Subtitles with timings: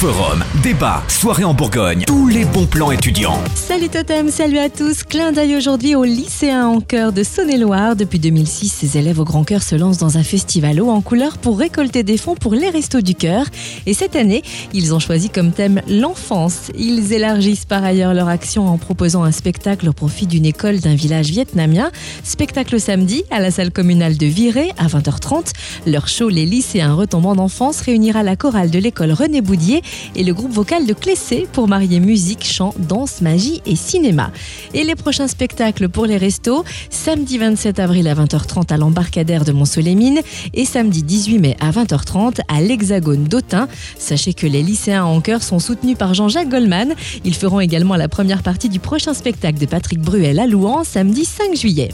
[0.00, 3.38] Forum, débat, soirée en Bourgogne, tous les bons plans étudiants.
[3.54, 5.02] Salut Totem, salut à tous.
[5.02, 7.96] Clin d'œil aujourd'hui au lycéen en chœur de Saône-et-Loire.
[7.96, 11.36] Depuis 2006, ces élèves au grand cœur se lancent dans un festival haut en couleur
[11.36, 13.44] pour récolter des fonds pour les restos du cœur.
[13.84, 14.42] Et cette année,
[14.72, 16.70] ils ont choisi comme thème l'enfance.
[16.78, 20.94] Ils élargissent par ailleurs leur action en proposant un spectacle au profit d'une école d'un
[20.94, 21.90] village vietnamien.
[22.24, 25.52] Spectacle samedi à la salle communale de Viré à 20h30.
[25.86, 29.82] Leur show Les lycéens retombant d'enfance réunira la chorale de l'école René Boudier
[30.14, 34.30] et le groupe vocal de Clessé pour marier musique, chant, danse, magie et cinéma.
[34.74, 39.52] Et les prochains spectacles pour les restos, samedi 27 avril à 20h30 à l'embarcadère de
[39.52, 40.20] Mont-Soleil-Mines
[40.54, 43.68] et samedi 18 mai à 20h30 à l'Hexagone d'Autun.
[43.98, 46.94] Sachez que les lycéens en chœur sont soutenus par Jean-Jacques Goldman.
[47.24, 51.24] Ils feront également la première partie du prochain spectacle de Patrick Bruel à Louan samedi
[51.24, 51.90] 5 juillet.